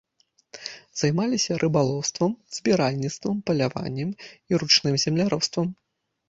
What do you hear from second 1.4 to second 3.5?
рыбалоўствам, збіральніцтвам,